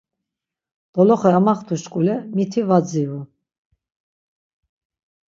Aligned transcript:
Doloxe 0.93 1.29
amaxtuşkule 1.39 2.15
miti 2.35 2.61
var 2.69 2.81
dziru. 2.87 3.21